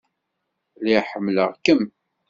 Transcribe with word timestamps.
Lliɣ 0.81 1.03
ḥemmleɣ-kem. 1.11 1.81